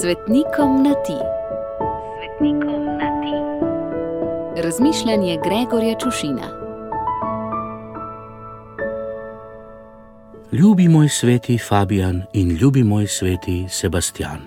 [0.00, 1.18] Svetnikom na ti.
[2.16, 3.36] Svetnikom na ti.
[4.62, 6.46] Razmišljanje Gregorja Čušina.
[10.52, 14.40] Ljubi moj sveti Fabijan in ljubi moj sveti Sebastian.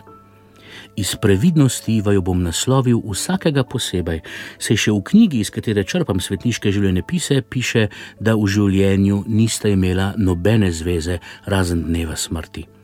[0.96, 4.22] Iz previdnosti vaju bom naslovil vsakega posebej,
[4.58, 7.88] saj še v knjigi, iz katere črpam svetniške življenjepise, piše,
[8.20, 12.83] da v življenju nista imela nobene zveze razen dneva smrti.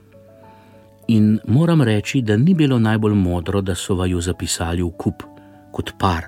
[1.10, 5.24] In moram reči, da ni bilo najbolj modro, da so vaju zapisali v kup
[5.74, 6.28] kot par,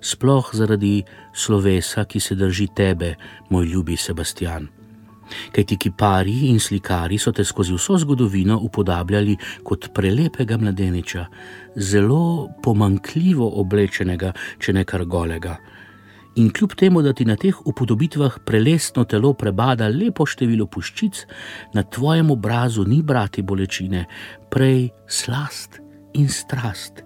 [0.00, 3.14] sploh zaradi slovesa, ki se drži tebe,
[3.48, 4.68] moj ljubi Sebastian.
[5.52, 11.24] Kaj ti kipari in slikari so te skozi vso zgodovino upodabljali kot prelepega mladeniča,
[11.76, 15.56] zelo pomankljivo oblečenega, če ne kar golega.
[16.36, 21.20] In kljub temu, da ti na teh upodobitvah prelesno telo prebada lepo število puščic,
[21.74, 24.04] na tvojem obrazu ni brati bolečine,
[24.50, 25.78] prej slast
[26.18, 27.04] in strast.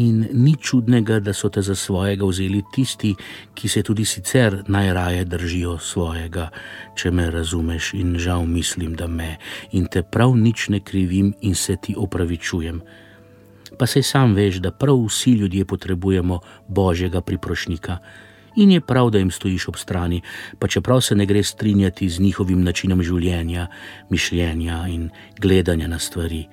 [0.00, 3.14] In ni čudnega, da so te za svojega vzeli tisti,
[3.54, 6.48] ki se tudi sicer najraje držijo svojega,
[6.96, 9.36] če me razumeš, in žal mislim, da me
[9.72, 12.80] in te prav nič ne krivim in se ti opravičujem.
[13.78, 17.98] Pa sej sam veš, da prav vsi ljudje potrebujemo božjega priprošnika
[18.56, 20.22] in je prav, da jim stojiš ob strani,
[20.58, 23.66] pa čeprav se ne gre strinjati z njihovim načinom življenja,
[24.10, 26.46] mišljenja in gledanja na stvari.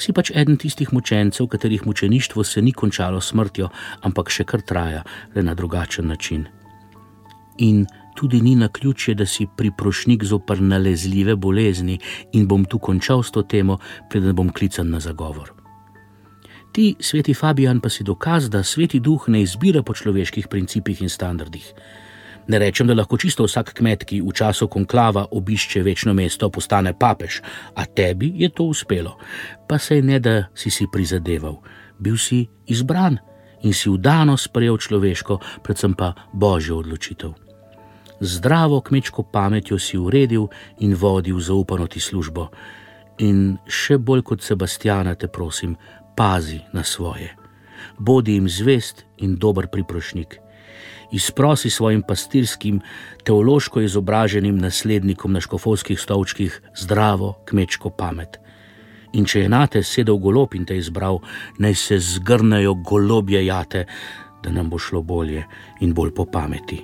[0.00, 3.68] Si pač eden tistih mučencev, katerih mučeništvo se ni končalo smrtjo,
[4.00, 6.46] ampak še kar traja, le na drugačen način.
[7.58, 7.84] In
[8.16, 11.98] tudi ni na ključje, da si priprošnik zopr nalezljive bolezni
[12.32, 15.59] in bom tu končal s to temo, preden bom klican na zagovor.
[16.80, 21.10] Ti, sveti Fabijan, pa si dokaz, da sveti duh ne izbira po človeških principih in
[21.12, 21.66] standardih.
[22.48, 26.94] Ne rečem, da lahko čisto vsak kmet, ki v času konklava obišče večno mesto, postane
[26.96, 27.42] papež,
[27.76, 29.18] a tebi je to uspelo.
[29.68, 31.60] Pa se je ne, da si si prizadeval,
[31.98, 33.20] bil si izbran
[33.60, 37.36] in si vdano sprejel človeško, predvsem pa božjo odločitev.
[38.20, 40.48] Zdravo kmečko pametjo si uredil
[40.80, 42.48] in vodil zaupano ti službo.
[43.20, 45.76] In še bolj kot Sebastiana te prosim,
[46.20, 47.32] pazi na svoje.
[47.98, 50.36] Bodi jim zvest in dober priprošnik.
[51.12, 52.80] Izprosi svojim pastirskim,
[53.24, 58.36] teološko izobraženim naslednikom na škofovskih stolčkih zdravo kmečko pamet.
[59.12, 61.22] In če je na te sedel golob in te izbral,
[61.58, 63.86] naj se zgrnejo golobje jate,
[64.44, 65.46] da nam bo šlo bolje
[65.80, 66.82] in bolj po pameti.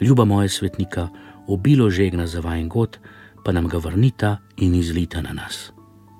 [0.00, 1.08] Ljuba moja svetnika,
[1.48, 2.98] obilo žegna za vajen god,
[3.44, 5.72] pa nam ga vrnita in izlita na nas.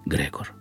[0.06, 0.59] Gregor.